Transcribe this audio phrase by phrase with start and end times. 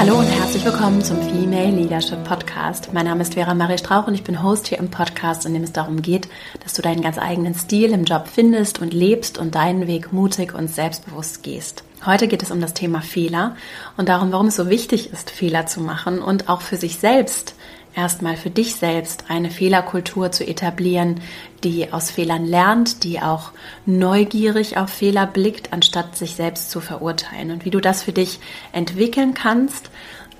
[0.00, 2.90] Hallo und herzlich willkommen zum Female Leadership Podcast.
[2.94, 5.62] Mein Name ist Vera Marie Strauch und ich bin Host hier im Podcast, in dem
[5.62, 6.26] es darum geht,
[6.64, 10.54] dass du deinen ganz eigenen Stil im Job findest und lebst und deinen Weg mutig
[10.54, 11.84] und selbstbewusst gehst.
[12.06, 13.56] Heute geht es um das Thema Fehler
[13.98, 17.54] und darum, warum es so wichtig ist, Fehler zu machen und auch für sich selbst
[17.94, 21.20] erstmal für dich selbst eine Fehlerkultur zu etablieren,
[21.64, 23.52] die aus Fehlern lernt, die auch
[23.86, 27.50] neugierig auf Fehler blickt, anstatt sich selbst zu verurteilen.
[27.50, 28.40] Und wie du das für dich
[28.72, 29.90] entwickeln kannst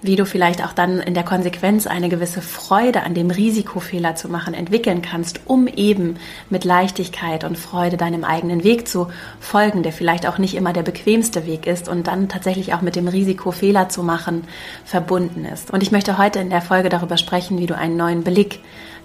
[0.02, 4.28] wie du vielleicht auch dann in der Konsequenz eine gewisse Freude an dem Risikofehler zu
[4.28, 6.16] machen entwickeln kannst, um eben
[6.48, 9.08] mit Leichtigkeit und Freude deinem eigenen Weg zu
[9.40, 12.96] folgen, der vielleicht auch nicht immer der bequemste Weg ist und dann tatsächlich auch mit
[12.96, 14.44] dem Risikofehler zu machen
[14.84, 15.70] verbunden ist.
[15.70, 18.60] Und ich möchte heute in der Folge darüber sprechen, wie du einen neuen Blick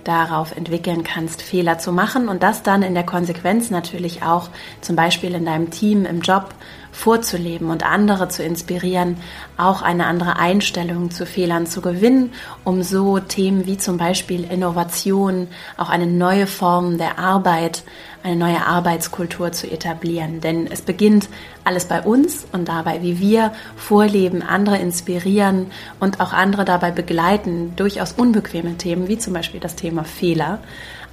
[0.06, 4.50] darauf entwickeln kannst, Fehler zu machen und das dann in der Konsequenz natürlich auch
[4.82, 6.54] zum Beispiel in deinem Team, im Job
[6.96, 9.18] vorzuleben und andere zu inspirieren,
[9.58, 12.32] auch eine andere Einstellung zu Fehlern zu gewinnen,
[12.64, 17.84] um so Themen wie zum Beispiel Innovation, auch eine neue Form der Arbeit,
[18.24, 20.40] eine neue Arbeitskultur zu etablieren.
[20.40, 21.28] Denn es beginnt
[21.64, 25.68] alles bei uns und dabei, wie wir vorleben, andere inspirieren
[26.00, 30.60] und auch andere dabei begleiten, durchaus unbequeme Themen, wie zum Beispiel das Thema Fehler,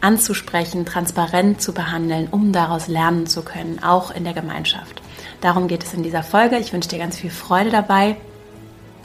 [0.00, 5.02] anzusprechen, transparent zu behandeln, um daraus lernen zu können, auch in der Gemeinschaft.
[5.42, 6.56] Darum geht es in dieser Folge.
[6.56, 8.16] Ich wünsche dir ganz viel Freude dabei.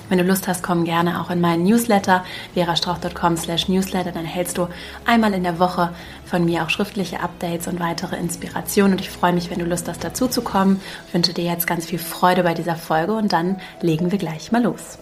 [0.08, 4.12] Wenn du Lust hast, komm gerne auch in meinen Newsletter, verastrauch.com slash newsletter.
[4.12, 4.68] Dann hältst du
[5.04, 5.94] einmal in der Woche
[6.26, 8.94] von mir auch schriftliche Updates und weitere Inspirationen.
[8.94, 10.80] Und ich freue mich, wenn du Lust hast, dazu zu kommen.
[11.08, 14.52] Ich wünsche dir jetzt ganz viel Freude bei dieser Folge und dann legen wir gleich
[14.52, 15.00] mal los.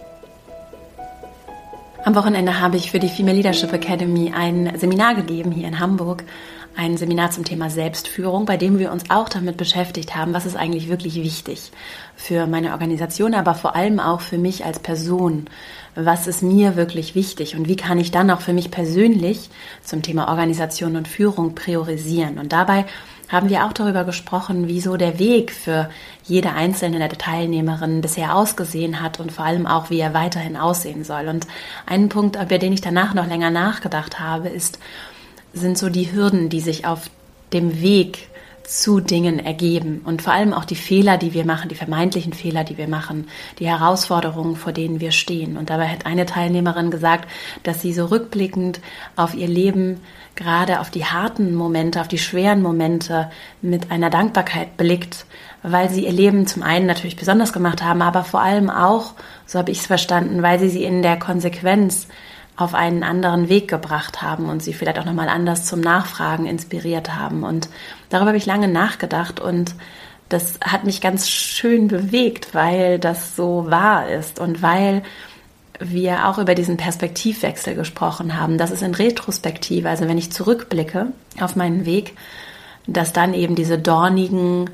[2.04, 6.24] Am Wochenende habe ich für die Female Leadership Academy ein Seminar gegeben hier in Hamburg
[6.76, 10.56] ein Seminar zum Thema Selbstführung, bei dem wir uns auch damit beschäftigt haben, was ist
[10.56, 11.72] eigentlich wirklich wichtig
[12.16, 15.46] für meine Organisation, aber vor allem auch für mich als Person.
[15.94, 19.48] Was ist mir wirklich wichtig und wie kann ich dann auch für mich persönlich
[19.82, 22.38] zum Thema Organisation und Führung priorisieren?
[22.38, 22.84] Und dabei
[23.28, 25.90] haben wir auch darüber gesprochen, wieso der Weg für
[26.24, 31.02] jede einzelne der Teilnehmerinnen bisher ausgesehen hat und vor allem auch, wie er weiterhin aussehen
[31.02, 31.28] soll.
[31.28, 31.46] Und
[31.86, 34.78] ein Punkt, über den ich danach noch länger nachgedacht habe, ist,
[35.56, 37.10] sind so die Hürden, die sich auf
[37.52, 38.28] dem Weg
[38.66, 42.64] zu Dingen ergeben und vor allem auch die Fehler, die wir machen, die vermeintlichen Fehler,
[42.64, 43.28] die wir machen,
[43.58, 45.56] die Herausforderungen, vor denen wir stehen.
[45.56, 47.28] Und dabei hat eine Teilnehmerin gesagt,
[47.62, 48.80] dass sie so rückblickend
[49.14, 50.00] auf ihr Leben,
[50.34, 53.30] gerade auf die harten Momente, auf die schweren Momente
[53.62, 55.26] mit einer Dankbarkeit blickt,
[55.62, 59.14] weil sie ihr Leben zum einen natürlich besonders gemacht haben, aber vor allem auch,
[59.46, 62.08] so habe ich es verstanden, weil sie sie in der Konsequenz
[62.56, 67.14] auf einen anderen Weg gebracht haben und sie vielleicht auch nochmal anders zum Nachfragen inspiriert
[67.14, 67.42] haben.
[67.42, 67.68] Und
[68.08, 69.74] darüber habe ich lange nachgedacht und
[70.28, 75.02] das hat mich ganz schön bewegt, weil das so wahr ist und weil
[75.78, 78.56] wir auch über diesen Perspektivwechsel gesprochen haben.
[78.56, 81.08] Das ist in Retrospektive, also wenn ich zurückblicke
[81.40, 82.14] auf meinen Weg,
[82.86, 84.70] dass dann eben diese dornigen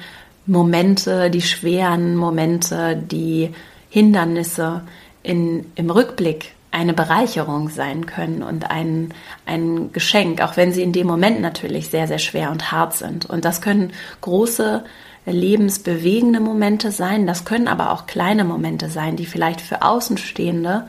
[0.47, 3.51] Momente, die schweren Momente, die
[3.91, 4.83] Hindernisse
[5.23, 9.13] in, im Rückblick eine Bereicherung sein können und ein,
[9.47, 13.27] ein Geschenk, auch wenn sie in dem Moment natürlich sehr, sehr schwer und hart sind.
[13.27, 14.83] Und das können große,
[15.25, 20.89] lebensbewegende Momente sein, das können aber auch kleine Momente sein, die vielleicht für Außenstehende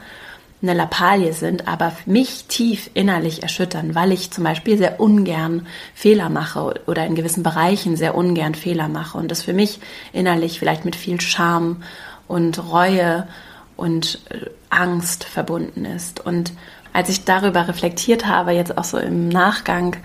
[0.63, 6.29] eine Lappalie sind, aber mich tief innerlich erschüttern, weil ich zum Beispiel sehr ungern Fehler
[6.29, 9.81] mache oder in gewissen Bereichen sehr ungern Fehler mache und das für mich
[10.13, 11.83] innerlich vielleicht mit viel Scham
[12.27, 13.27] und Reue
[13.77, 16.25] und äh, Angst verbunden ist.
[16.25, 16.53] Und
[16.93, 19.95] als ich darüber reflektiert habe, jetzt auch so im Nachgang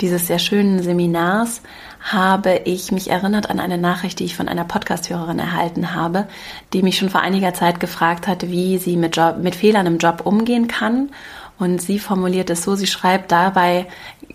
[0.00, 1.62] dieses sehr schönen Seminars,
[2.00, 6.26] habe ich mich erinnert an eine Nachricht, die ich von einer Podcasthörerin erhalten habe,
[6.72, 9.98] die mich schon vor einiger Zeit gefragt hat, wie sie mit, Job, mit Fehlern im
[9.98, 11.10] Job umgehen kann.
[11.58, 13.86] Und sie formuliert es so, sie schreibt, dabei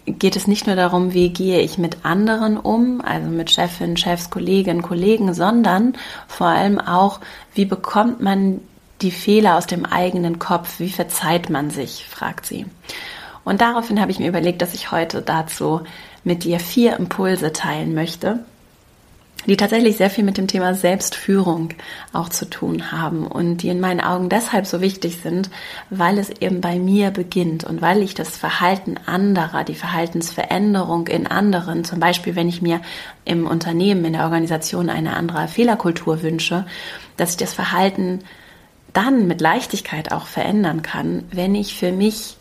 [0.06, 4.30] geht es nicht nur darum, wie gehe ich mit anderen um, also mit Chefin, Chefs,
[4.30, 5.94] Kolleginnen, Kollegen, sondern
[6.30, 7.20] vor allem auch,
[7.54, 8.62] wie bekommt man
[9.02, 12.66] die Fehler aus dem eigenen Kopf, wie verzeiht man sich, fragt sie.
[13.44, 15.82] Und daraufhin habe ich mir überlegt, dass ich heute dazu
[16.24, 18.40] mit dir vier Impulse teilen möchte,
[19.46, 21.70] die tatsächlich sehr viel mit dem Thema Selbstführung
[22.12, 25.50] auch zu tun haben und die in meinen Augen deshalb so wichtig sind,
[25.90, 31.28] weil es eben bei mir beginnt und weil ich das Verhalten anderer, die Verhaltensveränderung in
[31.28, 32.82] anderen, zum Beispiel wenn ich mir
[33.24, 36.66] im Unternehmen, in der Organisation eine andere Fehlerkultur wünsche,
[37.16, 38.20] dass ich das Verhalten
[38.98, 42.36] dann mit Leichtigkeit auch verändern kann, wenn ich für mich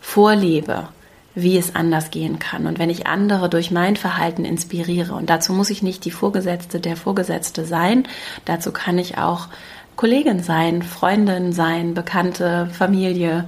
[0.00, 0.88] vorlebe,
[1.36, 5.14] wie es anders gehen kann und wenn ich andere durch mein Verhalten inspiriere.
[5.14, 8.08] Und dazu muss ich nicht die Vorgesetzte, der Vorgesetzte sein.
[8.44, 9.46] Dazu kann ich auch
[9.94, 13.46] Kollegin sein, Freundin sein, Bekannte, Familie.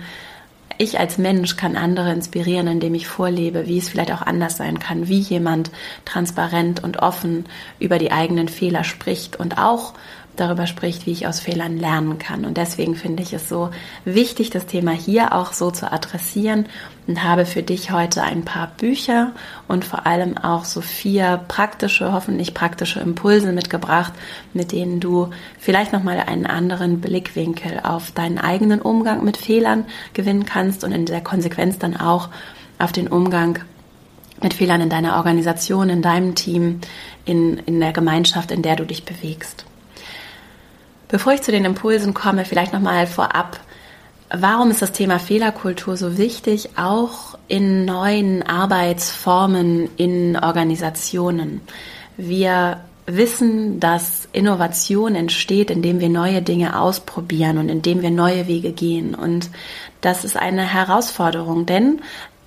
[0.79, 4.79] Ich als Mensch kann andere inspirieren, indem ich vorlebe, wie es vielleicht auch anders sein
[4.79, 5.73] kann, wie jemand
[6.05, 7.47] transparent und offen
[7.81, 9.94] über die eigenen Fehler spricht und auch
[10.37, 12.44] darüber spricht, wie ich aus Fehlern lernen kann.
[12.44, 13.70] Und deswegen finde ich es so
[14.05, 16.67] wichtig, das Thema hier auch so zu adressieren
[17.06, 19.32] und habe für dich heute ein paar Bücher
[19.69, 24.12] und vor allem auch so vier praktische, hoffentlich praktische Impulse mitgebracht,
[24.55, 30.46] mit denen du vielleicht nochmal einen anderen Blickwinkel auf deinen eigenen Umgang mit Fehlern gewinnen
[30.46, 32.31] kannst und in der Konsequenz dann auch
[32.78, 33.58] auf den Umgang
[34.43, 36.81] mit Fehlern in deiner Organisation, in deinem Team,
[37.25, 39.67] in, in der Gemeinschaft, in der du dich bewegst.
[41.12, 43.61] Bevor ich zu den Impulsen komme, vielleicht nochmal vorab.
[44.31, 51.61] Warum ist das Thema Fehlerkultur so wichtig, auch in neuen Arbeitsformen in Organisationen?
[52.17, 58.73] Wir wissen, dass Innovation entsteht, indem wir neue Dinge ausprobieren und indem wir neue Wege
[58.73, 59.14] gehen.
[59.14, 59.50] Und
[60.00, 62.00] das ist eine Herausforderung, denn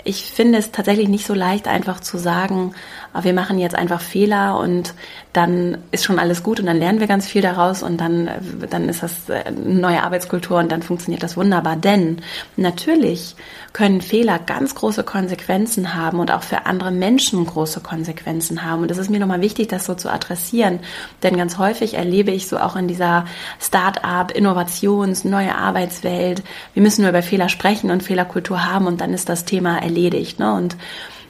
[0.04, 2.74] ich finde es tatsächlich nicht so leicht, einfach zu sagen,
[3.16, 4.94] ah, wir machen jetzt einfach Fehler und
[5.34, 8.30] dann ist schon alles gut und dann lernen wir ganz viel daraus und dann,
[8.70, 11.76] dann ist das eine neue Arbeitskultur und dann funktioniert das wunderbar.
[11.76, 12.18] Denn
[12.58, 13.36] natürlich
[13.74, 18.82] können Fehler ganz große Konsequenzen haben und auch für andere Menschen große Konsequenzen haben.
[18.82, 20.80] Und es ist mir nochmal wichtig, das so zu adressieren.
[21.24, 23.26] Denn ganz häufig erlebe ich so auch in dieser
[23.60, 29.14] Start-up, Innovations-, neue Arbeitswelt, wir müssen nur über Fehler sprechen und Fehlerkultur haben und dann
[29.14, 30.40] ist das Thema erledigt.
[30.40, 30.54] Ne?
[30.54, 30.76] Und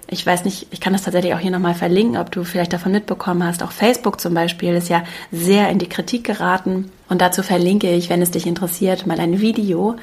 [0.07, 2.91] ich weiß nicht, ich kann das tatsächlich auch hier nochmal verlinken, ob du vielleicht davon
[2.91, 3.63] mitbekommen hast.
[3.63, 6.91] Auch Facebook zum Beispiel ist ja sehr in die Kritik geraten.
[7.09, 9.95] Und dazu verlinke ich, wenn es dich interessiert, mal ein Video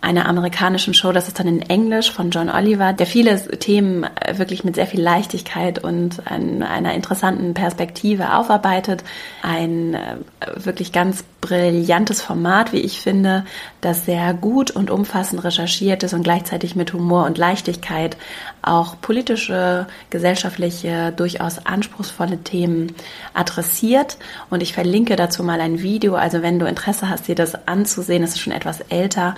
[0.00, 4.38] einer amerikanischen Show, das ist dann in Englisch von John Oliver, der viele Themen äh,
[4.38, 9.02] wirklich mit sehr viel Leichtigkeit und einer interessanten Perspektive aufarbeitet.
[9.42, 10.16] Ein äh,
[10.54, 13.44] wirklich ganz brillantes Format, wie ich finde,
[13.80, 18.16] das sehr gut und umfassend recherchiert ist und gleichzeitig mit Humor und Leichtigkeit
[18.60, 22.92] auch politische, gesellschaftliche, durchaus anspruchsvolle Themen
[23.32, 24.18] adressiert.
[24.50, 26.16] Und ich verlinke dazu mal ein Video.
[26.16, 29.34] Also wenn du Interesse hast, dir das anzusehen, das ist schon etwas älter,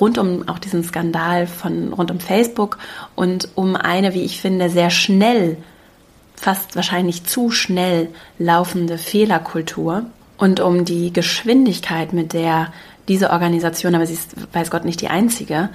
[0.00, 2.78] rund um auch diesen Skandal von rund um Facebook
[3.16, 5.56] und um eine, wie ich finde, sehr schnell,
[6.36, 8.08] fast wahrscheinlich zu schnell
[8.38, 10.04] laufende Fehlerkultur
[10.40, 12.72] und um die Geschwindigkeit, mit der
[13.08, 15.68] diese Organisation, aber sie ist, weiß Gott, nicht die einzige,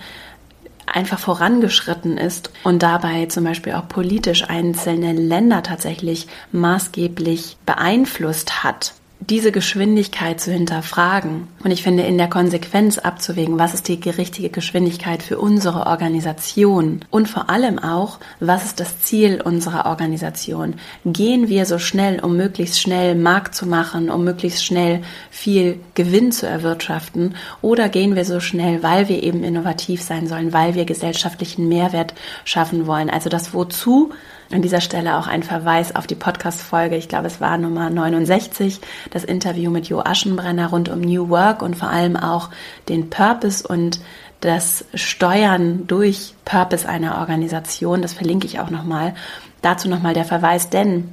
[0.85, 8.93] einfach vorangeschritten ist und dabei zum Beispiel auch politisch einzelne Länder tatsächlich maßgeblich beeinflusst hat
[9.21, 14.49] diese Geschwindigkeit zu hinterfragen und ich finde in der Konsequenz abzuwägen, was ist die richtige
[14.49, 20.75] Geschwindigkeit für unsere Organisation und vor allem auch, was ist das Ziel unserer Organisation?
[21.05, 25.01] Gehen wir so schnell, um möglichst schnell Markt zu machen, um möglichst schnell
[25.31, 30.53] viel Gewinn zu erwirtschaften oder gehen wir so schnell, weil wir eben innovativ sein sollen,
[30.53, 32.13] weil wir gesellschaftlichen Mehrwert
[32.43, 33.09] schaffen wollen?
[33.09, 34.11] Also das Wozu
[34.51, 38.79] an dieser Stelle auch ein Verweis auf die Podcast-Folge, ich glaube, es war Nummer 69,
[39.11, 42.49] das Interview mit Jo Aschenbrenner rund um New Work und vor allem auch
[42.87, 43.99] den Purpose und
[44.41, 48.01] das Steuern durch Purpose einer Organisation.
[48.01, 49.15] Das verlinke ich auch nochmal.
[49.61, 51.09] Dazu nochmal der Verweis, denn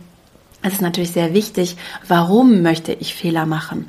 [0.62, 1.76] es ist natürlich sehr wichtig,
[2.06, 3.88] warum möchte ich Fehler machen?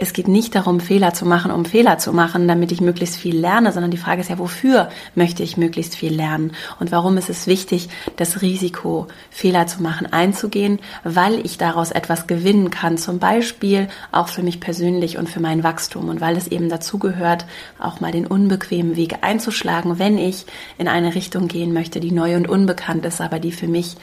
[0.00, 3.38] Es geht nicht darum, Fehler zu machen, um Fehler zu machen, damit ich möglichst viel
[3.38, 6.52] lerne, sondern die Frage ist ja, wofür möchte ich möglichst viel lernen?
[6.78, 10.78] Und warum ist es wichtig, das Risiko, Fehler zu machen, einzugehen?
[11.04, 15.62] Weil ich daraus etwas gewinnen kann, zum Beispiel auch für mich persönlich und für mein
[15.62, 16.08] Wachstum.
[16.08, 17.44] Und weil es eben dazu gehört,
[17.78, 20.46] auch mal den unbequemen Weg einzuschlagen, wenn ich
[20.78, 23.96] in eine Richtung gehen möchte, die neu und unbekannt ist, aber die für mich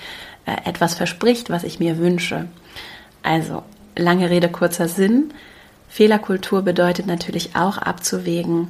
[0.45, 2.47] äh, etwas verspricht, was ich mir wünsche.
[3.23, 3.63] Also,
[3.95, 5.31] lange Rede, kurzer Sinn.
[5.87, 8.69] Fehlerkultur bedeutet natürlich auch abzuwägen,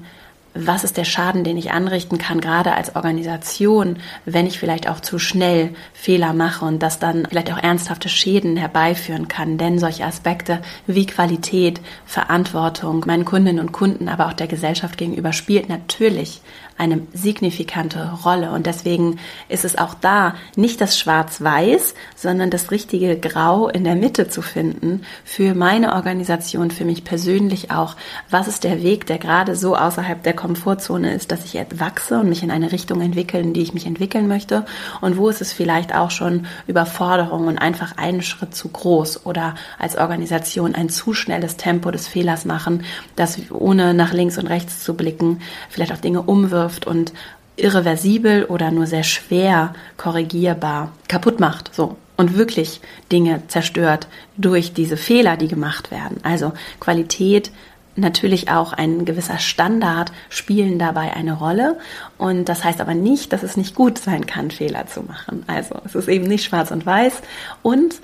[0.65, 4.99] was ist der Schaden, den ich anrichten kann, gerade als Organisation, wenn ich vielleicht auch
[4.99, 9.57] zu schnell Fehler mache und das dann vielleicht auch ernsthafte Schäden herbeiführen kann.
[9.57, 15.33] Denn solche Aspekte wie Qualität, Verantwortung meinen Kundinnen und Kunden, aber auch der Gesellschaft gegenüber
[15.33, 16.41] spielt natürlich
[16.77, 18.51] eine signifikante Rolle.
[18.51, 19.19] Und deswegen
[19.49, 24.41] ist es auch da nicht das Schwarz-Weiß, sondern das richtige Grau in der Mitte zu
[24.41, 27.95] finden für meine Organisation, für mich persönlich auch.
[28.29, 32.29] Was ist der Weg, der gerade so außerhalb der Komfortzone ist, dass ich wachse und
[32.29, 34.65] mich in eine Richtung entwickle, in die ich mich entwickeln möchte?
[35.01, 39.55] Und wo ist es vielleicht auch schon Überforderung und einfach einen Schritt zu groß oder
[39.79, 42.83] als Organisation ein zu schnelles Tempo des Fehlers machen,
[43.15, 47.13] das ohne nach links und rechts zu blicken vielleicht auch Dinge umwirft wirft und
[47.55, 51.95] irreversibel oder nur sehr schwer korrigierbar kaputt macht, so.
[52.17, 52.81] Und wirklich
[53.11, 54.07] Dinge zerstört
[54.37, 56.17] durch diese Fehler, die gemacht werden.
[56.23, 57.51] Also Qualität
[57.99, 61.79] Natürlich auch ein gewisser Standard spielen dabei eine Rolle.
[62.19, 65.43] Und das heißt aber nicht, dass es nicht gut sein kann, Fehler zu machen.
[65.47, 67.23] Also es ist eben nicht schwarz und weiß.
[67.63, 67.95] Und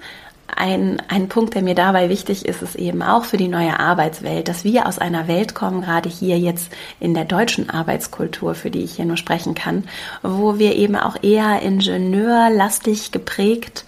[0.48, 4.48] ein, ein Punkt, der mir dabei wichtig ist, ist eben auch für die neue Arbeitswelt,
[4.48, 8.84] dass wir aus einer Welt kommen, gerade hier jetzt in der deutschen Arbeitskultur, für die
[8.84, 9.86] ich hier nur sprechen kann,
[10.22, 13.86] wo wir eben auch eher ingenieurlastig geprägt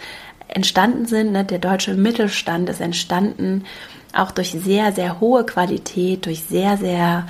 [0.48, 1.32] entstanden sind.
[1.32, 1.44] Ne?
[1.44, 3.66] Der deutsche Mittelstand ist entstanden
[4.14, 7.28] auch durch sehr, sehr hohe Qualität, durch sehr, sehr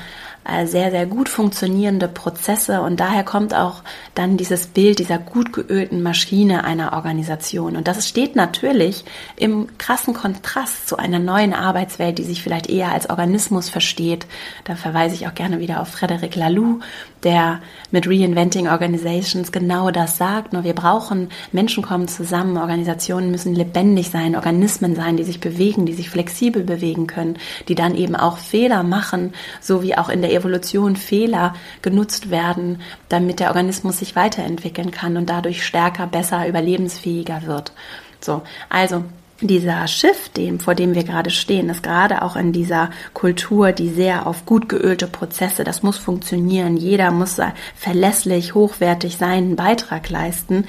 [0.66, 3.82] sehr, sehr gut funktionierende Prozesse und daher kommt auch
[4.14, 7.76] dann dieses Bild dieser gut geölten Maschine einer Organisation.
[7.76, 12.92] Und das steht natürlich im krassen Kontrast zu einer neuen Arbeitswelt, die sich vielleicht eher
[12.92, 14.28] als Organismus versteht.
[14.66, 16.80] Da verweise ich auch gerne wieder auf Frederic Laloux,
[17.26, 17.60] der
[17.92, 20.54] mit Reinventing Organizations genau das sagt.
[20.54, 25.86] Nur wir brauchen, Menschen kommen zusammen, Organisationen müssen lebendig sein, Organismen sein, die sich bewegen,
[25.86, 30.22] die sich flexibel bewegen können, die dann eben auch Fehler machen, so wie auch in
[30.22, 32.80] der Evolution Fehler genutzt werden,
[33.10, 37.74] damit der Organismus sich weiterentwickeln kann und dadurch stärker, besser, überlebensfähiger wird.
[38.22, 39.04] So, also
[39.42, 43.90] dieser Shift, dem, vor dem wir gerade stehen, ist gerade auch in dieser Kultur, die
[43.90, 47.38] sehr auf gut geölte Prozesse, das muss funktionieren, jeder muss
[47.76, 50.66] verlässlich, hochwertig seinen Beitrag leisten.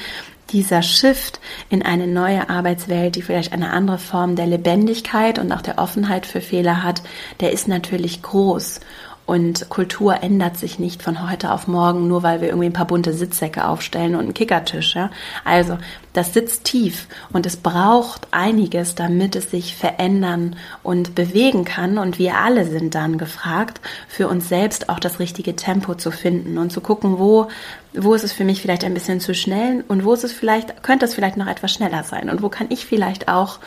[0.50, 5.62] Dieser Shift in eine neue Arbeitswelt, die vielleicht eine andere Form der Lebendigkeit und auch
[5.62, 7.02] der Offenheit für Fehler hat,
[7.40, 8.80] der ist natürlich groß.
[9.26, 12.87] Und Kultur ändert sich nicht von heute auf morgen, nur weil wir irgendwie ein paar
[12.87, 14.95] bunte Sitzsäcke aufstellen und einen Kickertisch.
[14.95, 15.11] Ja?
[15.45, 15.78] Also
[16.12, 20.54] das sitzt tief und es braucht einiges, damit es sich verändern
[20.85, 21.99] und bewegen kann.
[21.99, 26.56] Und wir alle sind dann gefragt, für uns selbst auch das richtige Tempo zu finden
[26.56, 27.49] und zu gucken, wo,
[27.95, 30.85] wo ist es für mich vielleicht ein bisschen zu schnell und wo ist es vielleicht,
[30.85, 33.59] könnte es vielleicht noch etwas schneller sein und wo kann ich vielleicht auch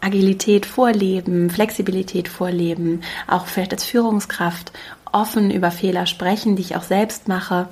[0.00, 4.72] Agilität vorleben, Flexibilität vorleben, auch vielleicht als Führungskraft
[5.16, 7.68] offen über Fehler sprechen, die ich auch selbst mache,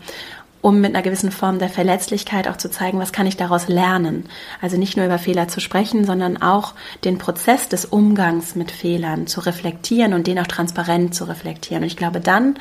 [0.62, 4.24] um mit einer gewissen Form der Verletzlichkeit auch zu zeigen, was kann ich daraus lernen.
[4.62, 6.72] Also nicht nur über Fehler zu sprechen, sondern auch
[7.04, 11.82] den Prozess des Umgangs mit Fehlern zu reflektieren und den auch transparent zu reflektieren.
[11.82, 12.58] Und ich glaube, dann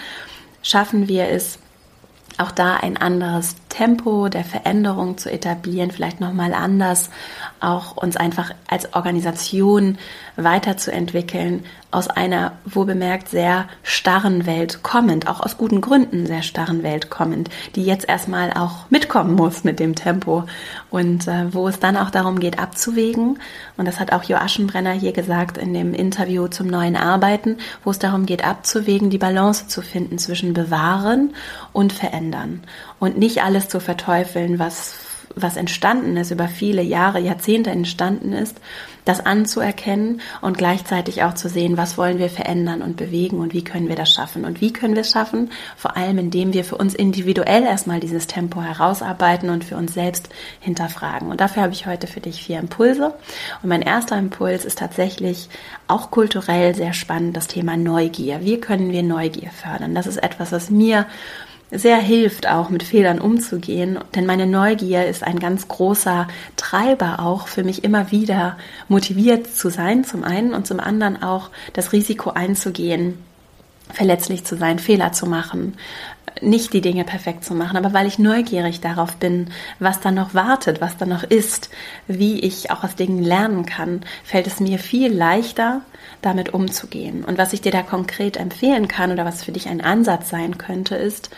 [0.61, 1.59] schaffen wir es,
[2.37, 7.09] auch da ein anderes Tempo der Veränderung zu etablieren, vielleicht nochmal anders,
[7.59, 9.97] auch uns einfach als Organisation
[10.35, 16.81] weiterzuentwickeln, aus einer, wo bemerkt, sehr starren Welt kommend, auch aus guten Gründen sehr starren
[16.81, 20.45] Welt kommend, die jetzt erstmal auch mitkommen muss mit dem Tempo
[20.89, 23.39] und äh, wo es dann auch darum geht, abzuwägen.
[23.77, 27.91] Und das hat auch Jo Aschenbrenner hier gesagt in dem Interview zum neuen Arbeiten, wo
[27.91, 31.35] es darum geht, abzuwägen, die Balance zu finden zwischen bewahren
[31.73, 32.63] und verändern
[32.99, 38.57] und nicht alles zu verteufeln, was was entstanden ist, über viele Jahre, Jahrzehnte entstanden ist,
[39.05, 43.63] das anzuerkennen und gleichzeitig auch zu sehen, was wollen wir verändern und bewegen und wie
[43.63, 44.45] können wir das schaffen.
[44.45, 45.49] Und wie können wir es schaffen?
[45.75, 50.29] Vor allem, indem wir für uns individuell erstmal dieses Tempo herausarbeiten und für uns selbst
[50.61, 51.29] hinterfragen.
[51.29, 53.13] Und dafür habe ich heute für dich vier Impulse.
[53.61, 55.49] Und mein erster Impuls ist tatsächlich
[55.87, 58.41] auch kulturell sehr spannend, das Thema Neugier.
[58.41, 59.95] Wie können wir Neugier fördern?
[59.95, 61.05] Das ist etwas, was mir
[61.73, 63.99] sehr hilft, auch mit Fehlern umzugehen.
[64.15, 69.69] Denn meine Neugier ist ein ganz großer Treiber auch für mich immer wieder motiviert zu
[69.69, 73.17] sein, zum einen und zum anderen auch das Risiko einzugehen,
[73.91, 75.75] verletzlich zu sein, Fehler zu machen,
[76.41, 80.33] nicht die Dinge perfekt zu machen, aber weil ich neugierig darauf bin, was da noch
[80.33, 81.69] wartet, was da noch ist,
[82.07, 85.81] wie ich auch aus Dingen lernen kann, fällt es mir viel leichter,
[86.21, 87.23] damit umzugehen.
[87.23, 90.57] Und was ich dir da konkret empfehlen kann oder was für dich ein Ansatz sein
[90.57, 91.29] könnte, ist,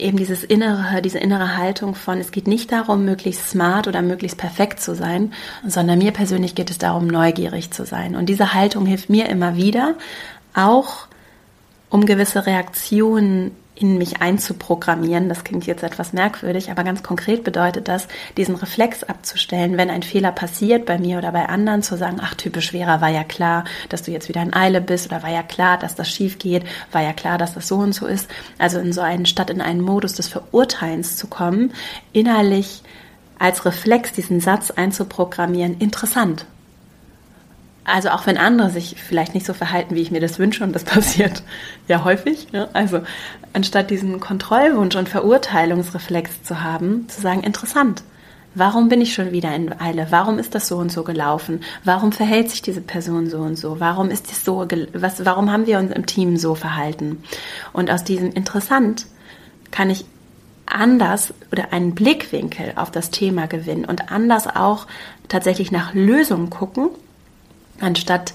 [0.00, 4.38] eben dieses innere, diese innere Haltung von, es geht nicht darum, möglichst smart oder möglichst
[4.38, 5.32] perfekt zu sein,
[5.66, 8.16] sondern mir persönlich geht es darum, neugierig zu sein.
[8.16, 9.94] Und diese Haltung hilft mir immer wieder,
[10.54, 11.06] auch
[11.90, 15.28] um gewisse Reaktionen in mich einzuprogrammieren.
[15.28, 20.02] Das klingt jetzt etwas merkwürdig, aber ganz konkret bedeutet das, diesen Reflex abzustellen, wenn ein
[20.02, 23.64] Fehler passiert bei mir oder bei anderen, zu sagen, ach, typisch Vera, war ja klar,
[23.88, 26.64] dass du jetzt wieder in Eile bist oder war ja klar, dass das schief geht,
[26.92, 28.28] war ja klar, dass das so und so ist.
[28.58, 31.72] Also in so einen, statt in einen Modus des Verurteilens zu kommen,
[32.12, 32.82] innerlich
[33.38, 36.44] als Reflex diesen Satz einzuprogrammieren, interessant.
[37.90, 40.74] Also auch wenn andere sich vielleicht nicht so verhalten, wie ich mir das wünsche, und
[40.74, 41.42] das passiert
[41.88, 42.68] ja häufig, ne?
[42.72, 43.00] also
[43.52, 48.02] anstatt diesen Kontrollwunsch und Verurteilungsreflex zu haben, zu sagen, interessant,
[48.54, 50.08] warum bin ich schon wieder in Eile?
[50.10, 51.60] Warum ist das so und so gelaufen?
[51.84, 53.80] Warum verhält sich diese Person so und so?
[53.80, 57.22] Warum ist es so, was, warum haben wir uns im Team so verhalten?
[57.72, 59.06] Und aus diesem interessant
[59.70, 60.04] kann ich
[60.66, 64.86] anders oder einen Blickwinkel auf das Thema gewinnen und anders auch
[65.28, 66.90] tatsächlich nach Lösungen gucken,
[67.80, 68.34] anstatt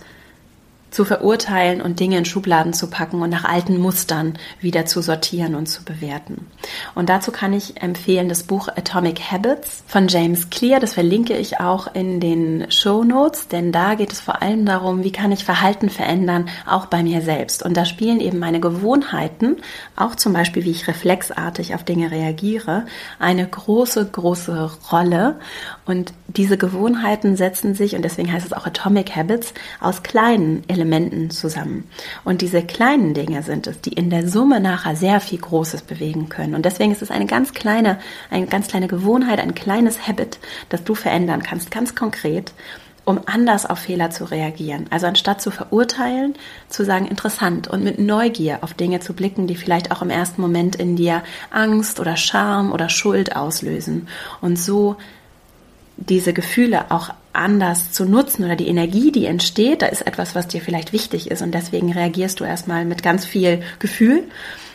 [0.96, 5.54] zu verurteilen und Dinge in Schubladen zu packen und nach alten Mustern wieder zu sortieren
[5.54, 6.48] und zu bewerten.
[6.96, 10.80] Und dazu kann ich empfehlen das Buch Atomic Habits von James Clear.
[10.80, 15.04] Das verlinke ich auch in den Show Notes, denn da geht es vor allem darum,
[15.04, 17.62] wie kann ich Verhalten verändern, auch bei mir selbst.
[17.62, 19.58] Und da spielen eben meine Gewohnheiten,
[19.98, 22.86] auch zum Beispiel, wie ich reflexartig auf Dinge reagiere,
[23.20, 25.40] eine große, große Rolle.
[25.86, 31.32] Und diese Gewohnheiten setzen sich, und deswegen heißt es auch Atomic Habits, aus kleinen Elementen
[31.32, 31.90] zusammen.
[32.24, 36.30] Und diese kleinen Dinge sind es, die in der Summe nachher sehr viel Großes bewegen
[36.30, 36.54] können.
[36.54, 37.98] Und deswegen ist es eine ganz kleine,
[38.30, 40.40] eine ganz kleine Gewohnheit, ein kleines Habit,
[40.70, 42.54] das du verändern kannst, ganz konkret
[43.08, 44.88] um anders auf Fehler zu reagieren.
[44.90, 46.34] Also anstatt zu verurteilen,
[46.70, 50.42] zu sagen, interessant und mit Neugier auf Dinge zu blicken, die vielleicht auch im ersten
[50.42, 54.08] Moment in dir Angst oder Scham oder Schuld auslösen.
[54.42, 54.96] Und so
[55.98, 60.48] diese Gefühle auch anders zu nutzen oder die Energie, die entsteht, da ist etwas, was
[60.48, 64.24] dir vielleicht wichtig ist und deswegen reagierst du erstmal mit ganz viel Gefühl.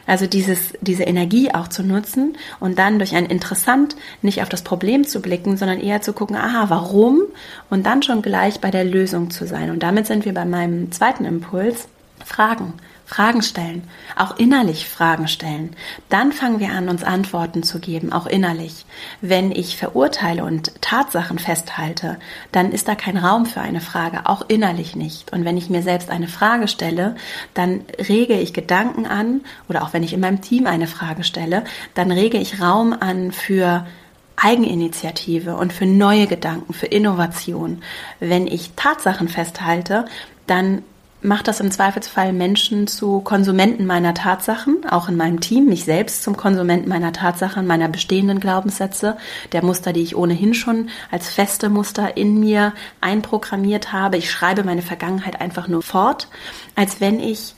[0.06, 4.62] Also dieses, diese Energie auch zu nutzen und dann durch ein Interessant nicht auf das
[4.62, 7.22] Problem zu blicken, sondern eher zu gucken, aha, warum?
[7.68, 9.70] Und dann schon gleich bei der Lösung zu sein.
[9.70, 11.86] Und damit sind wir bei meinem zweiten Impuls,
[12.24, 12.74] Fragen.
[13.10, 13.82] Fragen stellen,
[14.14, 15.74] auch innerlich Fragen stellen.
[16.10, 18.86] Dann fangen wir an, uns Antworten zu geben, auch innerlich.
[19.20, 22.18] Wenn ich verurteile und Tatsachen festhalte,
[22.52, 25.32] dann ist da kein Raum für eine Frage, auch innerlich nicht.
[25.32, 27.16] Und wenn ich mir selbst eine Frage stelle,
[27.52, 31.64] dann rege ich Gedanken an, oder auch wenn ich in meinem Team eine Frage stelle,
[31.94, 33.88] dann rege ich Raum an für
[34.36, 37.82] Eigeninitiative und für neue Gedanken, für Innovation.
[38.20, 40.04] Wenn ich Tatsachen festhalte,
[40.46, 40.82] dann
[41.22, 46.22] macht das im Zweifelsfall Menschen zu Konsumenten meiner Tatsachen, auch in meinem Team, mich selbst
[46.22, 49.16] zum Konsumenten meiner Tatsachen, meiner bestehenden Glaubenssätze,
[49.52, 54.16] der Muster, die ich ohnehin schon als feste Muster in mir einprogrammiert habe.
[54.16, 56.28] Ich schreibe meine Vergangenheit einfach nur fort,
[56.74, 57.54] als wenn ich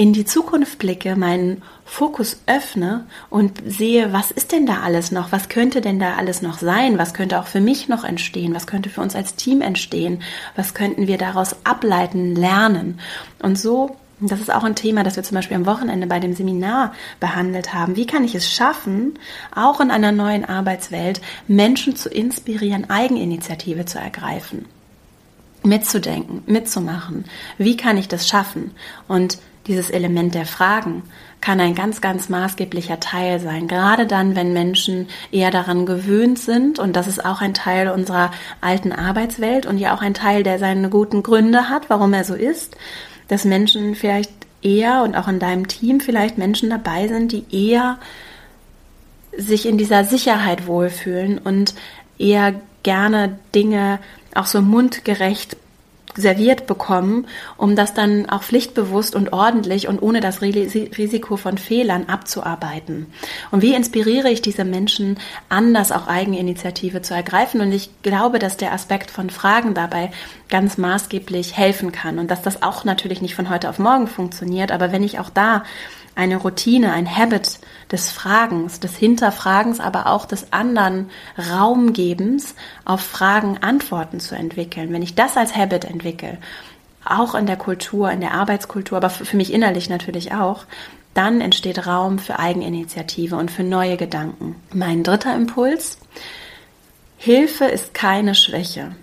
[0.00, 5.30] in die Zukunft blicke, meinen Fokus öffne und sehe, was ist denn da alles noch?
[5.30, 6.96] Was könnte denn da alles noch sein?
[6.96, 8.54] Was könnte auch für mich noch entstehen?
[8.54, 10.22] Was könnte für uns als Team entstehen?
[10.56, 12.98] Was könnten wir daraus ableiten, lernen?
[13.42, 16.32] Und so das ist auch ein Thema, das wir zum Beispiel am Wochenende bei dem
[16.32, 17.96] Seminar behandelt haben.
[17.96, 19.18] Wie kann ich es schaffen,
[19.54, 24.64] auch in einer neuen Arbeitswelt Menschen zu inspirieren, Eigeninitiative zu ergreifen,
[25.62, 27.26] mitzudenken, mitzumachen?
[27.58, 28.70] Wie kann ich das schaffen?
[29.06, 29.38] Und
[29.70, 31.04] dieses Element der Fragen
[31.40, 33.68] kann ein ganz, ganz maßgeblicher Teil sein.
[33.68, 38.30] Gerade dann, wenn Menschen eher daran gewöhnt sind, und das ist auch ein Teil unserer
[38.60, 42.34] alten Arbeitswelt und ja auch ein Teil, der seine guten Gründe hat, warum er so
[42.34, 42.76] ist,
[43.28, 47.98] dass Menschen vielleicht eher und auch in deinem Team vielleicht Menschen dabei sind, die eher
[49.36, 51.74] sich in dieser Sicherheit wohlfühlen und
[52.18, 54.00] eher gerne Dinge
[54.34, 55.56] auch so mundgerecht
[56.20, 62.08] serviert bekommen, um das dann auch pflichtbewusst und ordentlich und ohne das Risiko von Fehlern
[62.08, 63.06] abzuarbeiten.
[63.50, 67.60] Und wie inspiriere ich diese Menschen, anders auch Eigeninitiative zu ergreifen?
[67.60, 70.10] Und ich glaube, dass der Aspekt von Fragen dabei
[70.48, 74.72] ganz maßgeblich helfen kann und dass das auch natürlich nicht von heute auf morgen funktioniert,
[74.72, 75.64] aber wenn ich auch da
[76.20, 82.54] eine Routine, ein Habit des Fragens, des Hinterfragens, aber auch des anderen Raumgebens
[82.84, 84.92] auf Fragen Antworten zu entwickeln.
[84.92, 86.36] Wenn ich das als Habit entwickle,
[87.06, 90.66] auch in der Kultur, in der Arbeitskultur, aber für mich innerlich natürlich auch,
[91.14, 94.56] dann entsteht Raum für Eigeninitiative und für neue Gedanken.
[94.74, 95.96] Mein dritter Impuls,
[97.16, 98.94] Hilfe ist keine Schwäche.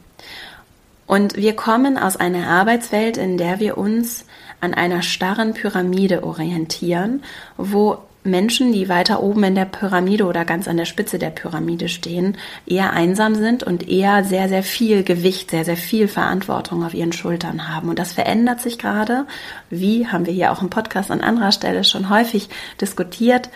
[1.08, 4.23] Und wir kommen aus einer Arbeitswelt, in der wir uns
[4.60, 7.24] an einer starren Pyramide orientieren,
[7.58, 11.88] wo Menschen, die weiter oben in der Pyramide oder ganz an der Spitze der Pyramide
[11.88, 16.93] stehen, eher einsam sind und eher sehr, sehr viel Gewicht, sehr, sehr viel Verantwortung auf
[16.93, 17.89] ihren Schultern haben.
[17.89, 19.26] Und das verändert sich gerade.
[19.70, 22.50] Wie haben wir hier auch im Podcast an anderer Stelle schon häufig
[22.82, 23.50] diskutiert.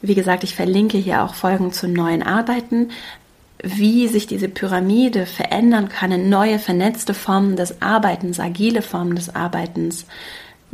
[0.00, 2.90] Wie gesagt, ich verlinke hier auch Folgen zu neuen Arbeiten
[3.62, 9.34] wie sich diese Pyramide verändern kann in neue vernetzte Formen des Arbeitens, agile Formen des
[9.34, 10.06] Arbeitens.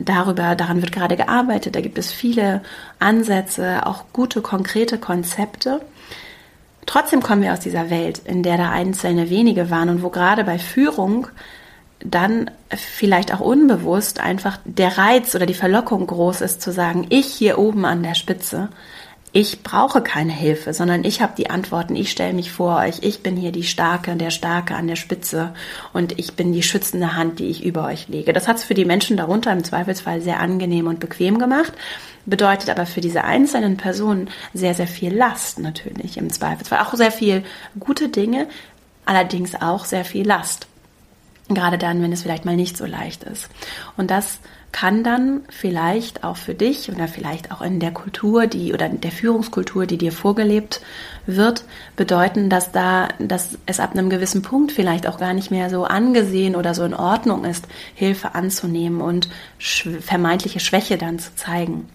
[0.00, 1.74] Darüber, daran wird gerade gearbeitet.
[1.74, 2.62] Da gibt es viele
[3.00, 5.80] Ansätze, auch gute, konkrete Konzepte.
[6.86, 10.44] Trotzdem kommen wir aus dieser Welt, in der da einzelne wenige waren und wo gerade
[10.44, 11.26] bei Führung
[12.00, 17.26] dann vielleicht auch unbewusst einfach der Reiz oder die Verlockung groß ist zu sagen, ich
[17.26, 18.68] hier oben an der Spitze
[19.32, 23.22] ich brauche keine Hilfe, sondern ich habe die Antworten, ich stelle mich vor euch, ich
[23.22, 25.52] bin hier die Starke, der Starke an der Spitze
[25.92, 28.32] und ich bin die schützende Hand, die ich über euch lege.
[28.32, 31.72] Das hat es für die Menschen darunter im Zweifelsfall sehr angenehm und bequem gemacht,
[32.24, 36.80] bedeutet aber für diese einzelnen Personen sehr, sehr viel Last natürlich im Zweifelsfall.
[36.80, 37.44] Auch sehr viel
[37.78, 38.46] gute Dinge,
[39.04, 40.67] allerdings auch sehr viel Last.
[41.48, 43.48] Gerade dann, wenn es vielleicht mal nicht so leicht ist.
[43.96, 48.74] Und das kann dann vielleicht auch für dich oder vielleicht auch in der Kultur, die
[48.74, 50.82] oder der Führungskultur, die dir vorgelebt
[51.26, 51.64] wird,
[51.96, 55.84] bedeuten, dass da, dass es ab einem gewissen Punkt vielleicht auch gar nicht mehr so
[55.84, 61.88] angesehen oder so in Ordnung ist, Hilfe anzunehmen und vermeintliche Schwäche dann zu zeigen.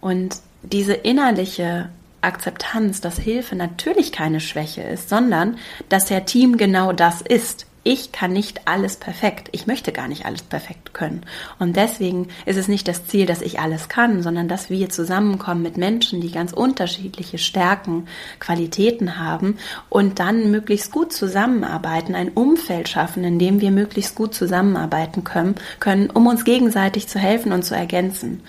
[0.00, 1.88] Und diese innerliche
[2.20, 8.12] Akzeptanz, dass Hilfe natürlich keine Schwäche ist, sondern dass der Team genau das ist ich
[8.12, 9.48] kann nicht alles perfekt.
[9.50, 11.22] Ich möchte gar nicht alles perfekt können.
[11.58, 15.62] Und deswegen ist es nicht das Ziel, dass ich alles kann, sondern dass wir zusammenkommen
[15.62, 18.06] mit Menschen, die ganz unterschiedliche Stärken,
[18.38, 19.56] Qualitäten haben
[19.88, 25.56] und dann möglichst gut zusammenarbeiten, ein Umfeld schaffen, in dem wir möglichst gut zusammenarbeiten können,
[25.80, 28.42] können um uns gegenseitig zu helfen und zu ergänzen.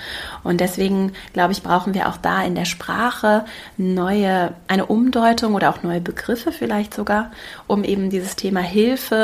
[0.43, 3.45] Und deswegen, glaube ich, brauchen wir auch da in der Sprache
[3.77, 7.31] neue, eine Umdeutung oder auch neue Begriffe vielleicht sogar,
[7.65, 9.22] um eben dieses Thema Hilfe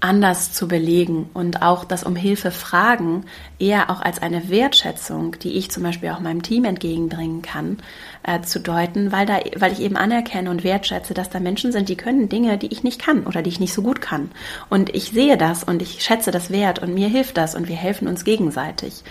[0.00, 3.26] anders zu belegen und auch das um Hilfe fragen
[3.58, 7.78] eher auch als eine Wertschätzung, die ich zum Beispiel auch meinem Team entgegenbringen kann,
[8.22, 11.90] äh, zu deuten, weil da, weil ich eben anerkenne und wertschätze, dass da Menschen sind,
[11.90, 14.30] die können Dinge, die ich nicht kann oder die ich nicht so gut kann.
[14.70, 17.76] Und ich sehe das und ich schätze das wert und mir hilft das und wir
[17.76, 19.04] helfen uns gegenseitig.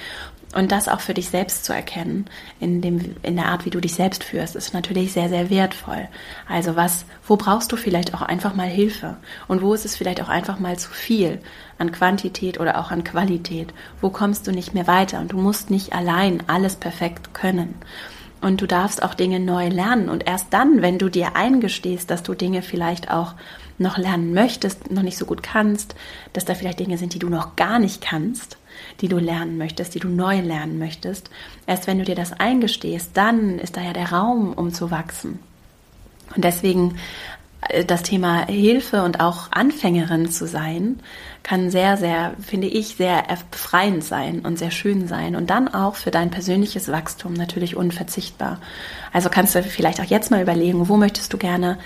[0.56, 2.26] Und das auch für dich selbst zu erkennen,
[2.60, 6.08] in, dem, in der Art, wie du dich selbst führst, ist natürlich sehr, sehr wertvoll.
[6.48, 9.18] Also was, wo brauchst du vielleicht auch einfach mal Hilfe?
[9.48, 11.40] Und wo ist es vielleicht auch einfach mal zu viel
[11.78, 13.74] an Quantität oder auch an Qualität?
[14.02, 15.20] Wo kommst du nicht mehr weiter?
[15.20, 17.76] Und du musst nicht allein alles perfekt können.
[18.42, 20.10] Und du darfst auch Dinge neu lernen.
[20.10, 23.36] Und erst dann, wenn du dir eingestehst, dass du Dinge vielleicht auch
[23.78, 25.94] noch lernen möchtest, noch nicht so gut kannst,
[26.34, 28.58] dass da vielleicht Dinge sind, die du noch gar nicht kannst,
[29.02, 31.30] die du lernen möchtest, die du neu lernen möchtest.
[31.68, 35.40] Erst wenn du dir das eingestehst, dann ist da ja der Raum, um zu wachsen.
[36.36, 36.98] Und deswegen
[37.62, 41.00] äh, das Thema Hilfe und auch Anfängerin zu sein,
[41.44, 45.96] kann sehr, sehr, finde ich, sehr befreiend sein und sehr schön sein und dann auch
[45.96, 48.60] für dein persönliches Wachstum natürlich unverzichtbar.
[49.14, 51.78] Also kannst du vielleicht auch jetzt mal überlegen, wo möchtest du gerne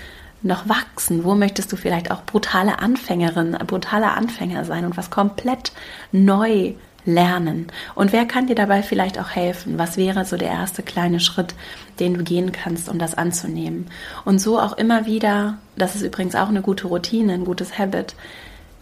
[0.44, 1.24] noch wachsen?
[1.24, 5.72] Wo möchtest du vielleicht auch brutale Anfängerin, brutaler Anfänger sein und was komplett
[6.12, 6.74] neu
[7.06, 7.68] lernen?
[7.94, 9.78] Und wer kann dir dabei vielleicht auch helfen?
[9.78, 11.54] Was wäre so der erste kleine Schritt,
[11.98, 13.86] den du gehen kannst, um das anzunehmen?
[14.24, 18.14] Und so auch immer wieder, das ist übrigens auch eine gute Routine, ein gutes Habit,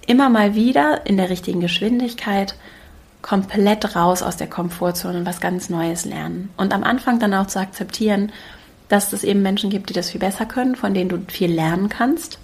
[0.07, 2.57] immer mal wieder in der richtigen Geschwindigkeit
[3.23, 6.51] komplett raus aus der Komfortzone und was ganz Neues lernen.
[6.57, 8.33] Und am Anfang dann auch zu akzeptieren,
[8.93, 11.89] dass es eben Menschen gibt, die das viel besser können, von denen du viel lernen
[11.89, 12.39] kannst.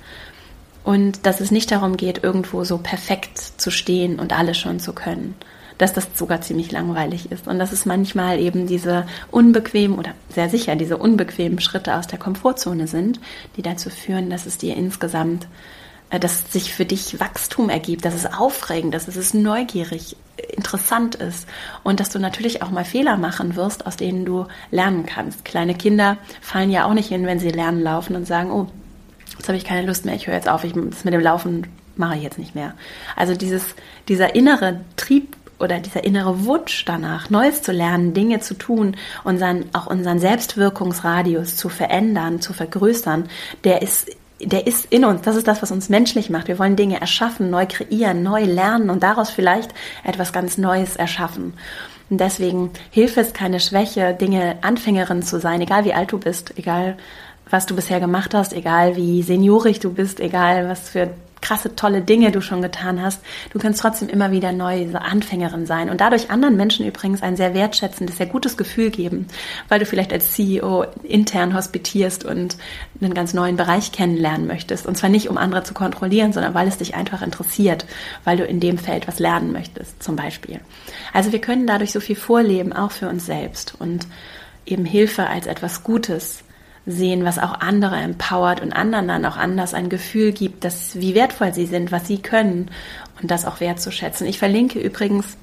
[0.83, 4.95] Und dass es nicht darum geht, irgendwo so perfekt zu stehen und alles schon zu
[4.95, 5.35] können.
[5.77, 7.47] Dass das sogar ziemlich langweilig ist.
[7.47, 12.19] Und dass es manchmal eben diese unbequemen oder sehr sicher diese unbequemen Schritte aus der
[12.19, 13.21] Komfortzone sind,
[13.59, 15.47] die dazu führen, dass es dir insgesamt
[16.11, 20.16] dass sich für dich Wachstum ergibt, dass es aufregend ist, dass es neugierig,
[20.57, 21.47] interessant ist
[21.83, 25.44] und dass du natürlich auch mal Fehler machen wirst, aus denen du lernen kannst.
[25.44, 28.68] Kleine Kinder fallen ja auch nicht hin, wenn sie lernen laufen und sagen, oh,
[29.37, 31.66] jetzt habe ich keine Lust mehr, ich höre jetzt auf, ich, das mit dem Laufen
[31.97, 32.75] mache ich jetzt nicht mehr.
[33.16, 33.75] Also dieses,
[34.09, 39.64] dieser innere Trieb oder dieser innere Wunsch danach, Neues zu lernen, Dinge zu tun, unseren,
[39.73, 43.29] auch unseren Selbstwirkungsradius zu verändern, zu vergrößern,
[43.64, 45.22] der ist der ist in uns.
[45.22, 46.48] Das ist das, was uns menschlich macht.
[46.48, 49.70] Wir wollen Dinge erschaffen, neu kreieren, neu lernen und daraus vielleicht
[50.05, 51.55] etwas ganz Neues erschaffen.
[52.11, 56.57] Und deswegen Hilfe ist keine Schwäche, Dinge Anfängerin zu sein, egal wie alt du bist,
[56.57, 56.96] egal
[57.51, 62.03] was du bisher gemacht hast, egal wie seniorig du bist, egal was für krasse, tolle
[62.03, 63.20] Dinge du schon getan hast,
[63.53, 67.37] du kannst trotzdem immer wieder neu so Anfängerin sein und dadurch anderen Menschen übrigens ein
[67.37, 69.27] sehr wertschätzendes, sehr gutes Gefühl geben,
[69.68, 72.57] weil du vielleicht als CEO intern hospitierst und
[73.01, 74.87] einen ganz neuen Bereich kennenlernen möchtest.
[74.87, 77.87] Und zwar nicht, um andere zu kontrollieren, sondern weil es dich einfach interessiert,
[78.24, 80.61] weil du in dem Feld was lernen möchtest, zum Beispiel.
[81.12, 84.07] Also wir können dadurch so viel vorleben, auch für uns selbst und
[84.66, 86.44] eben Hilfe als etwas Gutes
[86.88, 91.14] sehen, was auch andere empowert und anderen dann auch anders ein Gefühl gibt, dass wie
[91.14, 92.70] wertvoll sie sind, was sie können
[93.20, 94.27] und das auch wertzuschätzen.
[94.27, 95.37] Ich verlinke übrigens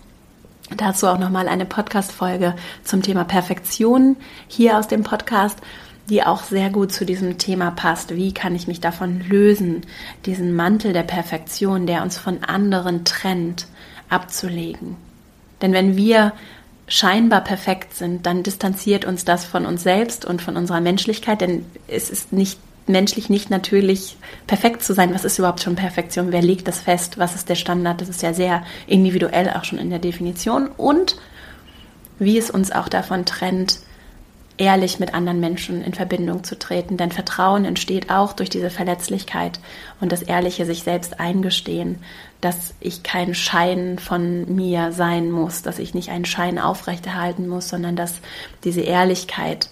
[0.75, 5.59] dazu auch nochmal eine Podcast-Folge zum Thema Perfektion hier aus dem Podcast,
[6.09, 8.15] die auch sehr gut zu diesem Thema passt.
[8.15, 9.81] Wie kann ich mich davon lösen,
[10.25, 13.67] diesen Mantel der Perfektion, der uns von anderen trennt,
[14.09, 14.95] abzulegen?
[15.61, 16.33] Denn wenn wir
[16.87, 21.65] scheinbar perfekt sind, dann distanziert uns das von uns selbst und von unserer Menschlichkeit, denn
[21.87, 25.13] es ist nicht menschlich nicht natürlich perfekt zu sein.
[25.13, 26.31] Was ist überhaupt schon Perfektion?
[26.31, 27.17] Wer legt das fest?
[27.17, 27.99] Was ist der Standard?
[28.01, 31.17] Das ist ja sehr individuell auch schon in der Definition und
[32.19, 33.79] wie es uns auch davon trennt,
[34.57, 36.97] ehrlich mit anderen Menschen in Verbindung zu treten.
[36.97, 39.59] Denn Vertrauen entsteht auch durch diese Verletzlichkeit
[39.99, 41.99] und das ehrliche sich selbst eingestehen,
[42.41, 47.69] dass ich kein Schein von mir sein muss, dass ich nicht einen Schein aufrechterhalten muss,
[47.69, 48.21] sondern dass
[48.63, 49.69] diese Ehrlichkeit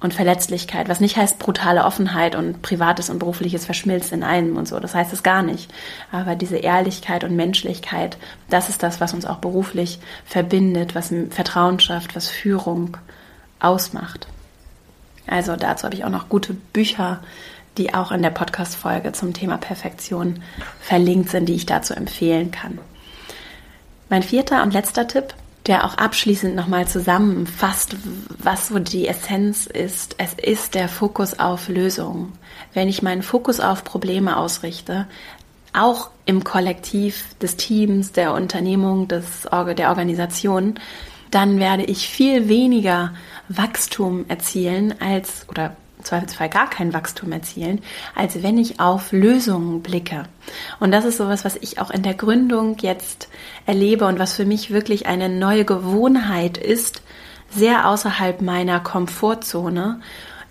[0.00, 4.68] und Verletzlichkeit, was nicht heißt brutale Offenheit und privates und berufliches verschmilzt in einem und
[4.68, 5.72] so, das heißt es gar nicht.
[6.12, 8.18] Aber diese Ehrlichkeit und Menschlichkeit,
[8.50, 12.98] das ist das, was uns auch beruflich verbindet, was Vertrauen schafft, was Führung
[13.60, 14.26] ausmacht.
[15.26, 17.20] Also dazu habe ich auch noch gute Bücher,
[17.78, 20.42] die auch in der Podcast-Folge zum Thema Perfektion
[20.80, 22.78] verlinkt sind, die ich dazu empfehlen kann.
[24.08, 25.34] Mein vierter und letzter Tipp,
[25.66, 27.96] der auch abschließend nochmal zusammenfasst,
[28.38, 30.14] was so die Essenz ist.
[30.18, 32.32] Es ist der Fokus auf Lösungen.
[32.72, 35.06] Wenn ich meinen Fokus auf Probleme ausrichte,
[35.72, 39.42] auch im Kollektiv des Teams, der Unternehmung, des,
[39.76, 40.78] der Organisation,
[41.30, 43.12] dann werde ich viel weniger
[43.48, 47.80] Wachstum erzielen als, oder im Zweifelsfall gar kein Wachstum erzielen,
[48.14, 50.24] als wenn ich auf Lösungen blicke.
[50.80, 53.28] Und das ist sowas, was ich auch in der Gründung jetzt
[53.64, 57.02] erlebe und was für mich wirklich eine neue Gewohnheit ist,
[57.50, 60.00] sehr außerhalb meiner Komfortzone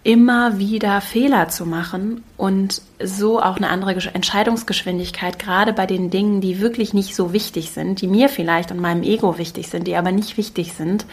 [0.05, 6.41] immer wieder Fehler zu machen und so auch eine andere Entscheidungsgeschwindigkeit, gerade bei den Dingen,
[6.41, 9.95] die wirklich nicht so wichtig sind, die mir vielleicht und meinem Ego wichtig sind, die
[9.95, 11.07] aber nicht wichtig sind,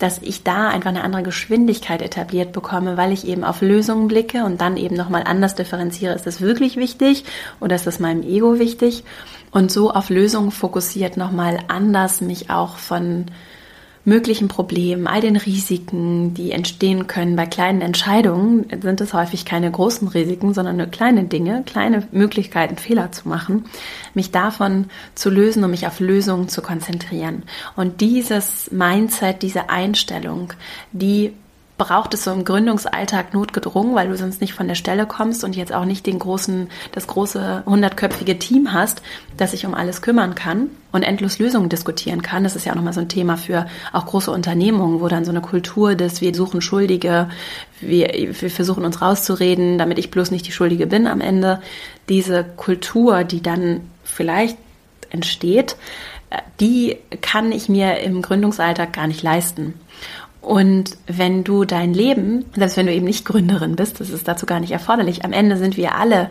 [0.00, 4.44] dass ich da einfach eine andere Geschwindigkeit etabliert bekomme, weil ich eben auf Lösungen blicke
[4.44, 6.14] und dann eben nochmal anders differenziere.
[6.14, 7.24] Ist das wirklich wichtig
[7.60, 9.04] oder ist das meinem Ego wichtig?
[9.50, 13.26] Und so auf Lösungen fokussiert nochmal anders mich auch von
[14.04, 19.70] möglichen Problemen, all den Risiken, die entstehen können bei kleinen Entscheidungen, sind es häufig keine
[19.70, 23.66] großen Risiken, sondern nur kleine Dinge, kleine Möglichkeiten, Fehler zu machen,
[24.14, 27.42] mich davon zu lösen und mich auf Lösungen zu konzentrieren.
[27.76, 30.54] Und dieses Mindset, diese Einstellung,
[30.92, 31.32] die
[31.80, 35.56] braucht es so im Gründungsalltag notgedrungen, weil du sonst nicht von der Stelle kommst und
[35.56, 39.00] jetzt auch nicht den großen, das große hundertköpfige Team hast,
[39.38, 42.44] das sich um alles kümmern kann und endlos Lösungen diskutieren kann.
[42.44, 45.30] Das ist ja auch nochmal so ein Thema für auch große Unternehmungen, wo dann so
[45.30, 47.30] eine Kultur des, wir suchen Schuldige,
[47.80, 51.62] wir, wir versuchen uns rauszureden, damit ich bloß nicht die Schuldige bin am Ende.
[52.10, 54.58] Diese Kultur, die dann vielleicht
[55.08, 55.76] entsteht,
[56.60, 59.74] die kann ich mir im Gründungsalltag gar nicht leisten.
[60.42, 64.46] Und wenn du dein Leben, selbst wenn du eben nicht Gründerin bist, das ist dazu
[64.46, 66.30] gar nicht erforderlich, am Ende sind wir alle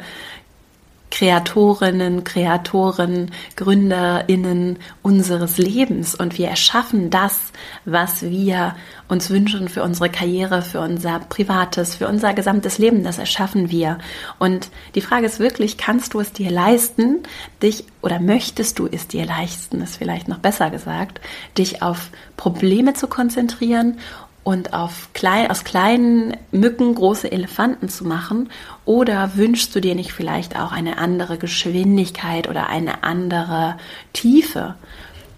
[1.11, 7.51] Kreatorinnen, Kreatoren, Gründerinnen unseres Lebens und wir erschaffen das,
[7.85, 8.75] was wir
[9.07, 13.97] uns wünschen für unsere Karriere, für unser privates, für unser gesamtes Leben, das erschaffen wir.
[14.37, 17.23] Und die Frage ist wirklich, kannst du es dir leisten,
[17.63, 21.19] dich oder möchtest du es dir leisten, ist vielleicht noch besser gesagt,
[21.57, 23.97] dich auf Probleme zu konzentrieren
[24.43, 28.49] und auf klein, aus kleinen Mücken große Elefanten zu machen?
[28.85, 33.77] Oder wünschst du dir nicht vielleicht auch eine andere Geschwindigkeit oder eine andere
[34.13, 34.75] Tiefe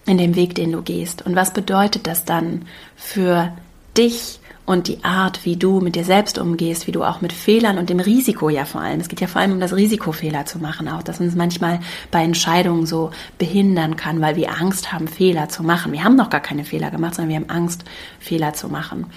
[0.05, 1.25] in dem Weg, den du gehst?
[1.25, 3.53] Und was bedeutet das dann für
[3.97, 4.40] dich
[4.71, 7.89] und die Art, wie du mit dir selbst umgehst, wie du auch mit Fehlern und
[7.89, 10.59] dem Risiko ja vor allem, es geht ja vor allem um das Risiko, Fehler zu
[10.59, 15.49] machen, auch dass uns manchmal bei Entscheidungen so behindern kann, weil wir Angst haben, Fehler
[15.49, 15.91] zu machen.
[15.91, 17.83] Wir haben noch gar keine Fehler gemacht, sondern wir haben Angst,
[18.19, 19.07] Fehler zu machen.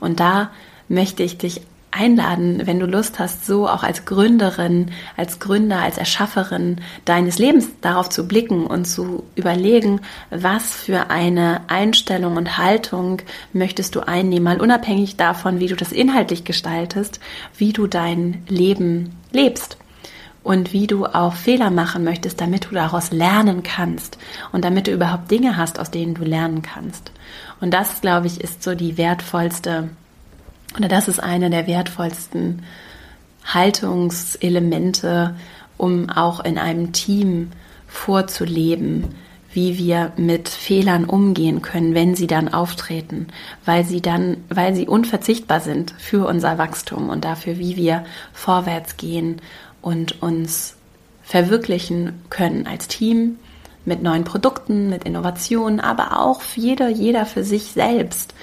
[0.00, 0.50] Und da
[0.88, 1.60] möchte ich dich
[1.94, 7.68] einladen, wenn du Lust hast, so auch als Gründerin, als Gründer, als Erschafferin deines Lebens
[7.80, 14.44] darauf zu blicken und zu überlegen, was für eine Einstellung und Haltung möchtest du einnehmen,
[14.44, 17.20] mal unabhängig davon, wie du das inhaltlich gestaltest,
[17.56, 19.78] wie du dein Leben lebst
[20.42, 24.18] und wie du auch Fehler machen möchtest, damit du daraus lernen kannst
[24.52, 27.12] und damit du überhaupt Dinge hast, aus denen du lernen kannst.
[27.60, 29.88] Und das, glaube ich, ist so die wertvollste
[30.76, 32.62] oder das ist eine der wertvollsten
[33.44, 35.34] Haltungselemente,
[35.76, 37.50] um auch in einem Team
[37.86, 39.14] vorzuleben,
[39.52, 43.28] wie wir mit Fehlern umgehen können, wenn sie dann auftreten,
[43.64, 48.96] weil sie dann, weil sie unverzichtbar sind für unser Wachstum und dafür, wie wir vorwärts
[48.96, 49.40] gehen
[49.80, 50.74] und uns
[51.22, 53.38] verwirklichen können als Team
[53.84, 58.34] mit neuen Produkten, mit Innovationen, aber auch jeder, jeder für sich selbst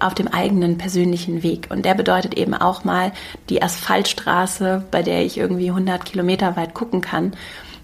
[0.00, 1.68] auf dem eigenen persönlichen Weg.
[1.70, 3.12] Und der bedeutet eben auch mal
[3.48, 7.32] die Asphaltstraße, bei der ich irgendwie 100 Kilometer weit gucken kann,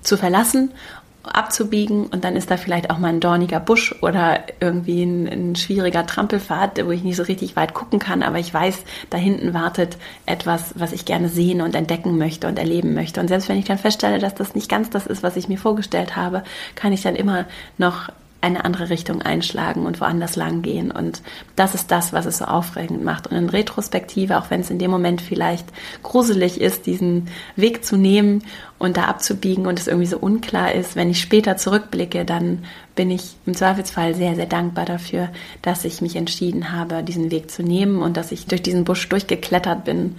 [0.03, 0.71] zu verlassen
[1.25, 5.57] abzubiegen und dann ist da vielleicht auch mal ein dorniger Busch oder irgendwie ein, ein,
[5.57, 9.55] schwieriger Trampelpfad, wo ich nicht so richtig weit gucken kann, aber ich weiß, da hinten
[9.55, 13.21] wartet etwas, was ich gerne sehen und entdecken möchte und erleben möchte.
[13.21, 15.59] Und selbst wenn ich dann feststelle, dass das nicht ganz das ist, was ich mir
[15.59, 16.43] vorgestellt habe,
[16.75, 17.47] kann ich dann immer
[17.79, 18.09] noch
[18.43, 20.91] eine andere Richtung einschlagen und woanders lang gehen.
[20.91, 21.23] Und
[21.57, 23.29] das ist das, was es so aufregend macht.
[23.29, 25.67] Und in Retrospektive, auch wenn es in dem Moment vielleicht
[26.03, 28.43] gruselig ist, diesen Weg zu nehmen
[28.79, 32.65] und da abzubiegen und es irgendwie so unklar ist, wenn ich später zurückblicke, dann
[32.97, 35.29] bin ich im Zweifelsfall sehr, sehr dankbar dafür,
[35.63, 39.09] dass ich mich entschieden habe, diesen Weg zu nehmen und dass ich durch diesen Busch
[39.09, 40.17] durchgeklettert bin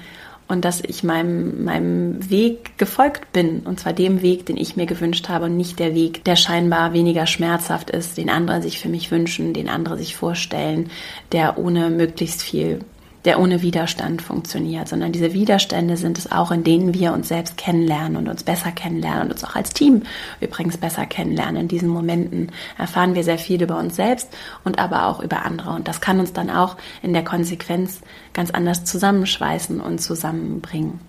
[0.47, 3.61] und dass ich meinem, meinem Weg gefolgt bin.
[3.61, 6.93] Und zwar dem Weg, den ich mir gewünscht habe und nicht der Weg, der scheinbar
[6.93, 10.89] weniger schmerzhaft ist, den andere sich für mich wünschen, den andere sich vorstellen,
[11.31, 12.79] der ohne möglichst viel
[13.25, 17.57] der ohne Widerstand funktioniert, sondern diese Widerstände sind es auch, in denen wir uns selbst
[17.57, 20.03] kennenlernen und uns besser kennenlernen und uns auch als Team
[20.41, 21.61] übrigens besser kennenlernen.
[21.61, 24.29] In diesen Momenten erfahren wir sehr viel über uns selbst
[24.63, 25.71] und aber auch über andere.
[25.71, 28.01] Und das kann uns dann auch in der Konsequenz
[28.33, 30.99] ganz anders zusammenschweißen und zusammenbringen.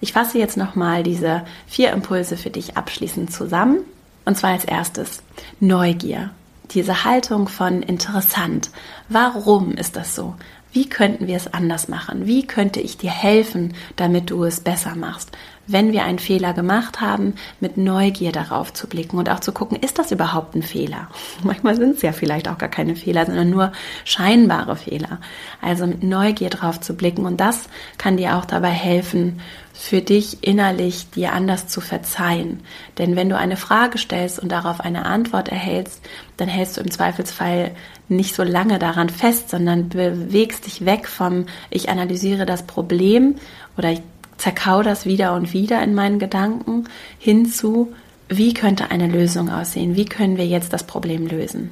[0.00, 3.78] Ich fasse jetzt nochmal diese vier Impulse für dich abschließend zusammen.
[4.24, 5.22] Und zwar als erstes
[5.60, 6.30] Neugier.
[6.72, 8.70] Diese Haltung von interessant.
[9.08, 10.34] Warum ist das so?
[10.76, 12.26] Wie könnten wir es anders machen?
[12.26, 15.30] Wie könnte ich dir helfen, damit du es besser machst?
[15.66, 19.78] Wenn wir einen Fehler gemacht haben, mit Neugier darauf zu blicken und auch zu gucken,
[19.80, 21.08] ist das überhaupt ein Fehler?
[21.42, 23.72] Manchmal sind es ja vielleicht auch gar keine Fehler, sondern nur
[24.04, 25.18] scheinbare Fehler.
[25.62, 29.40] Also mit Neugier drauf zu blicken und das kann dir auch dabei helfen,
[29.72, 32.60] für dich innerlich dir anders zu verzeihen.
[32.98, 36.02] Denn wenn du eine Frage stellst und darauf eine Antwort erhältst,
[36.36, 37.72] dann hältst du im Zweifelsfall
[38.08, 43.36] nicht so lange daran fest, sondern bewegst dich weg vom ich analysiere das Problem
[43.76, 44.02] oder ich
[44.36, 46.84] zerkau das wieder und wieder in meinen Gedanken
[47.18, 47.92] hin zu
[48.28, 49.94] wie könnte eine Lösung aussehen?
[49.94, 51.70] Wie können wir jetzt das Problem lösen?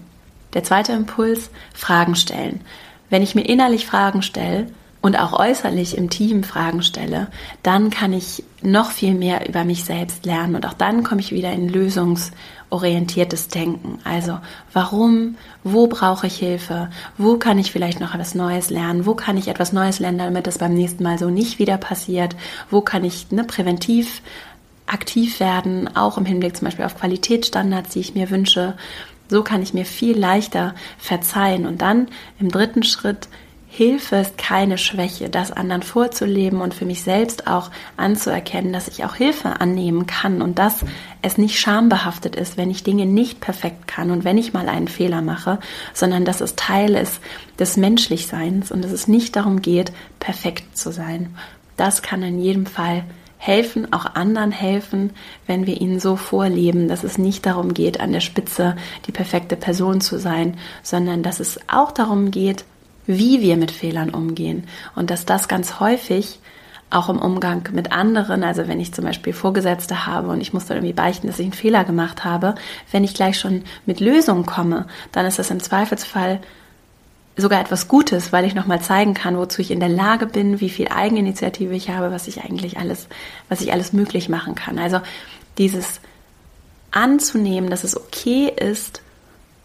[0.55, 2.61] Der zweite Impuls, Fragen stellen.
[3.11, 4.69] Wenn ich mir innerlich Fragen stelle,
[5.05, 7.27] und auch äußerlich im Team Fragen stelle,
[7.63, 11.31] dann kann ich noch viel mehr über mich selbst lernen und auch dann komme ich
[11.31, 11.69] wieder in
[12.71, 13.99] lösungsorientiertes Denken.
[14.05, 14.39] Also
[14.73, 19.37] warum, wo brauche ich Hilfe, wo kann ich vielleicht noch etwas Neues lernen, wo kann
[19.37, 22.37] ich etwas Neues lernen, damit es beim nächsten Mal so nicht wieder passiert,
[22.71, 24.23] wo kann ich ne, präventiv
[24.87, 28.75] aktiv werden, auch im Hinblick zum Beispiel auf Qualitätsstandards, die ich mir wünsche.
[29.31, 33.29] So kann ich mir viel leichter verzeihen und dann im dritten Schritt
[33.77, 39.05] Hilfe ist keine Schwäche, das anderen vorzuleben und für mich selbst auch anzuerkennen, dass ich
[39.05, 40.85] auch Hilfe annehmen kann und dass
[41.23, 44.87] es nicht schambehaftet ist, wenn ich Dinge nicht perfekt kann und wenn ich mal einen
[44.87, 45.59] Fehler mache,
[45.93, 47.19] sondern dass es Teil ist
[47.59, 51.35] des Menschlichseins und dass es nicht darum geht, perfekt zu sein.
[51.77, 53.03] Das kann in jedem Fall
[53.39, 55.11] helfen, auch anderen helfen,
[55.49, 58.77] wenn wir ihnen so vorleben, dass es nicht darum geht, an der Spitze
[59.09, 62.65] die perfekte Person zu sein, sondern dass es auch darum geht,
[63.07, 64.65] wie wir mit Fehlern umgehen
[64.95, 66.39] und dass das ganz häufig
[66.91, 70.67] auch im Umgang mit anderen, also wenn ich zum Beispiel Vorgesetzte habe und ich muss
[70.67, 72.55] dann irgendwie beichten, dass ich einen Fehler gemacht habe,
[72.93, 76.41] wenn ich gleich schon mit Lösungen komme, dann ist das im Zweifelsfall
[77.37, 80.71] sogar etwas Gutes, weil ich nochmal zeigen kann, wozu ich in der Lage bin, wie
[80.71, 83.09] viel Eigeninitiative ich habe, was ich eigentlich alles,
[83.49, 84.79] was ich alles möglich machen kann.
[84.79, 85.01] Also
[85.59, 86.01] dieses
[86.93, 89.03] anzunehmen, dass es okay ist,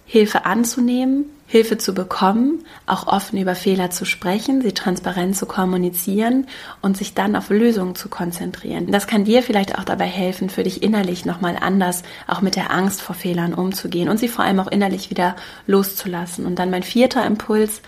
[0.05, 6.45] Hilfe anzunehmen, Hilfe zu bekommen, auch offen über Fehler zu sprechen, sie transparent zu kommunizieren
[6.83, 8.91] und sich dann auf Lösungen zu konzentrieren.
[8.91, 12.69] Das kann dir vielleicht auch dabei helfen, für dich innerlich nochmal anders auch mit der
[12.69, 15.35] Angst vor Fehlern umzugehen und sie vor allem auch innerlich wieder
[15.65, 16.45] loszulassen.
[16.45, 17.81] Und dann mein vierter Impuls,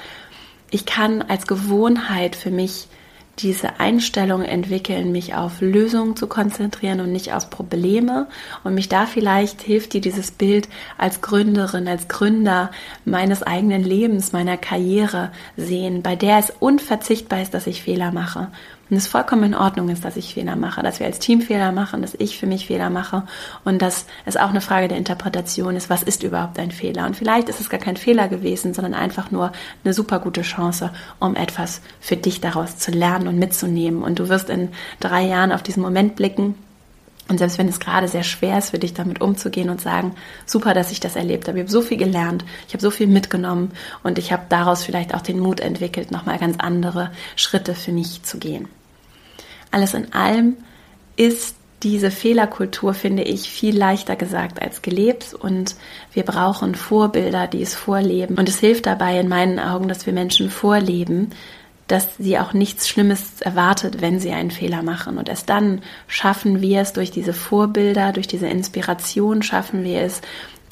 [0.71, 2.87] ich kann als Gewohnheit für mich
[3.41, 8.27] diese Einstellung entwickeln, mich auf Lösungen zu konzentrieren und nicht auf Probleme.
[8.63, 12.71] Und mich da vielleicht hilft dir dieses Bild als Gründerin, als Gründer
[13.05, 18.49] meines eigenen Lebens, meiner Karriere sehen, bei der es unverzichtbar ist, dass ich Fehler mache
[18.91, 21.71] und es vollkommen in Ordnung ist, dass ich Fehler mache, dass wir als Team Fehler
[21.71, 23.23] machen, dass ich für mich Fehler mache
[23.63, 27.05] und dass es auch eine Frage der Interpretation ist, was ist überhaupt ein Fehler?
[27.05, 29.53] Und vielleicht ist es gar kein Fehler gewesen, sondern einfach nur
[29.85, 34.03] eine super gute Chance, um etwas für dich daraus zu lernen und mitzunehmen.
[34.03, 36.55] Und du wirst in drei Jahren auf diesen Moment blicken
[37.29, 40.73] und selbst wenn es gerade sehr schwer ist für dich, damit umzugehen und sagen, super,
[40.73, 41.59] dass ich das erlebt habe.
[41.59, 43.71] Ich habe so viel gelernt, ich habe so viel mitgenommen
[44.03, 48.23] und ich habe daraus vielleicht auch den Mut entwickelt, nochmal ganz andere Schritte für mich
[48.23, 48.67] zu gehen.
[49.71, 50.57] Alles in allem
[51.15, 55.75] ist diese Fehlerkultur, finde ich, viel leichter gesagt als gelebt und
[56.13, 58.37] wir brauchen Vorbilder, die es vorleben.
[58.37, 61.31] Und es hilft dabei in meinen Augen, dass wir Menschen vorleben,
[61.87, 65.17] dass sie auch nichts Schlimmes erwartet, wenn sie einen Fehler machen.
[65.17, 70.21] Und erst dann schaffen wir es durch diese Vorbilder, durch diese Inspiration, schaffen wir es,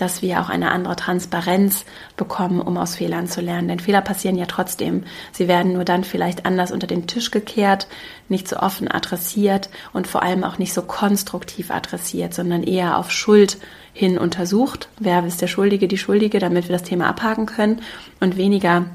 [0.02, 1.86] dass wir auch eine andere Transparenz
[2.16, 3.68] bekommen, um aus Fehlern zu lernen.
[3.68, 5.04] Denn Fehler passieren ja trotzdem.
[5.32, 7.88] Sie werden nur dann vielleicht anders unter den Tisch gekehrt,
[8.30, 13.12] nicht so offen adressiert und vor allem auch nicht so konstruktiv adressiert, sondern eher auf
[13.12, 13.58] Schuld
[13.94, 14.90] hin untersucht.
[15.00, 17.82] Wer ist der Schuldige, die Schuldige, damit wir das Thema abhaken können
[18.20, 18.86] und weniger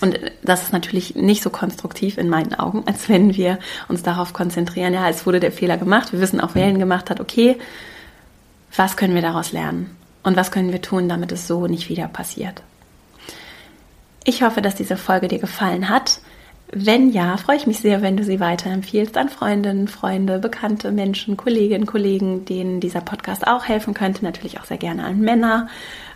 [0.00, 3.58] und das ist natürlich nicht so konstruktiv in meinen Augen, als wenn wir
[3.88, 7.08] uns darauf konzentrieren, ja, es wurde der Fehler gemacht, wir wissen auch, wer ihn gemacht
[7.08, 7.56] hat, okay,
[8.74, 9.96] was können wir daraus lernen?
[10.22, 12.62] Und was können wir tun, damit es so nicht wieder passiert?
[14.24, 16.20] Ich hoffe, dass diese Folge dir gefallen hat.
[16.74, 21.36] Wenn ja, freue ich mich sehr, wenn du sie weiterempfiehlst an Freundinnen, Freunde, bekannte Menschen,
[21.36, 24.24] Kolleginnen, Kollegen, denen dieser Podcast auch helfen könnte.
[24.24, 25.68] Natürlich auch sehr gerne an Männer,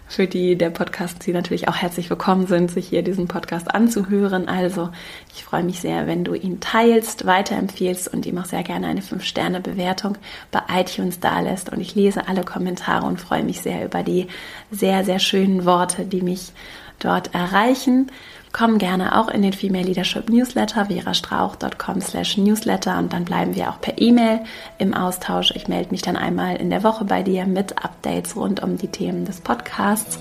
[0.09, 4.49] für die der Podcast sie natürlich auch herzlich willkommen sind, sich hier diesen Podcast anzuhören.
[4.49, 4.91] Also
[5.35, 9.01] ich freue mich sehr, wenn du ihn teilst, weiterempfiehlst und ihm auch sehr gerne eine
[9.01, 10.17] 5-Sterne-Bewertung
[10.53, 11.71] bei iTunes dalässt.
[11.71, 14.29] Und ich lese alle Kommentare und freue mich sehr über die
[14.71, 16.53] sehr, sehr schönen Worte, die mich
[16.99, 18.11] dort erreichen.
[18.57, 22.97] Komm gerne auch in den Female Leadership Newsletter, verastrauch.com slash newsletter.
[22.97, 24.41] Und dann bleiben wir auch per E-Mail
[24.79, 25.53] im Austausch.
[25.55, 28.89] Ich melde mich dann einmal in der Woche bei dir mit Updates rund um die
[28.89, 30.19] Themen des Podcasts.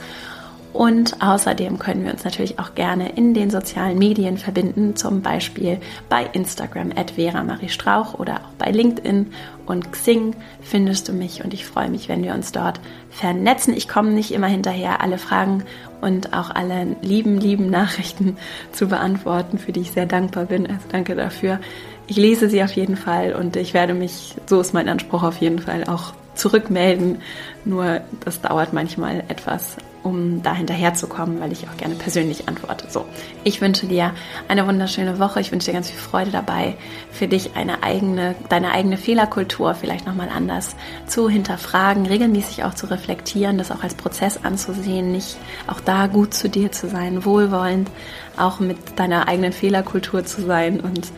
[0.74, 5.80] Und außerdem können wir uns natürlich auch gerne in den sozialen Medien verbinden, zum Beispiel
[6.10, 9.32] bei Instagram at Vera Marie Strauch oder auch bei LinkedIn
[9.66, 13.74] und Xing findest du mich und ich freue mich, wenn wir uns dort vernetzen.
[13.74, 15.64] Ich komme nicht immer hinterher, alle Fragen
[16.02, 18.38] und auch alle lieben, lieben Nachrichten
[18.72, 20.68] zu beantworten, für die ich sehr dankbar bin.
[20.68, 21.60] Also danke dafür.
[22.08, 25.38] Ich lese sie auf jeden Fall und ich werde mich, so ist mein Anspruch auf
[25.38, 27.22] jeden Fall, auch zurückmelden.
[27.64, 32.86] Nur das dauert manchmal etwas um da hinterherzukommen, weil ich auch gerne persönlich antworte.
[32.90, 33.06] So,
[33.44, 34.14] ich wünsche dir
[34.48, 35.42] eine wunderschöne Woche.
[35.42, 36.76] Ich wünsche dir ganz viel Freude dabei,
[37.12, 40.76] für dich eine eigene, deine eigene Fehlerkultur vielleicht nochmal anders
[41.08, 46.36] zu hinterfragen, regelmäßig auch zu reflektieren, das auch als Prozess anzusehen, nicht auch da gut
[46.36, 47.90] zu dir zu sein, wohlwollend,
[48.38, 51.12] auch mit deiner eigenen Fehlerkultur zu sein und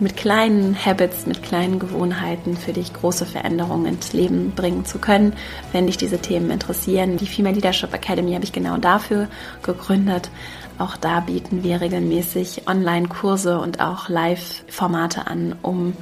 [0.00, 5.34] mit kleinen Habits, mit kleinen Gewohnheiten für dich große Veränderungen ins Leben bringen zu können,
[5.72, 7.16] wenn dich diese Themen interessieren.
[7.16, 9.28] Die Female Leadership Academy habe ich genau dafür
[9.62, 10.30] gegründet.
[10.78, 15.94] Auch da bieten wir regelmäßig Online-Kurse und auch Live-Formate an, um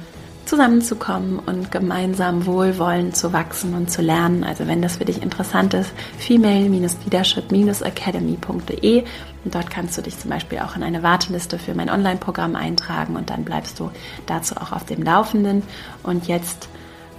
[0.45, 4.43] zusammenzukommen und gemeinsam wohlwollend zu wachsen und zu lernen.
[4.43, 9.05] Also wenn das für dich interessant ist, female-leadership-academy.de
[9.43, 13.15] und dort kannst du dich zum Beispiel auch in eine Warteliste für mein Online-Programm eintragen
[13.15, 13.91] und dann bleibst du
[14.25, 15.63] dazu auch auf dem Laufenden.
[16.01, 16.69] Und jetzt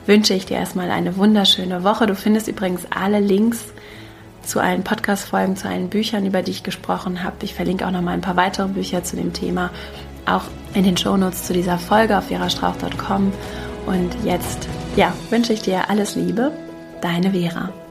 [0.07, 2.07] wünsche ich dir erstmal eine wunderschöne Woche.
[2.07, 3.73] Du findest übrigens alle Links
[4.43, 7.37] zu allen Podcast-Folgen, zu allen Büchern, über die ich gesprochen habe.
[7.43, 9.71] Ich verlinke auch noch mal ein paar weitere Bücher zu dem Thema
[10.27, 10.45] auch
[10.75, 13.33] in den Shownotes zu dieser Folge auf verastrauch.com.
[13.87, 16.53] Und jetzt, ja, wünsche ich dir alles Liebe,
[17.01, 17.84] deine Vera.